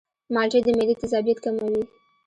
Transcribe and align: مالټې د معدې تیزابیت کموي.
مالټې 0.33 0.59
د 0.65 0.67
معدې 0.77 0.95
تیزابیت 1.01 1.37
کموي. 1.45 1.81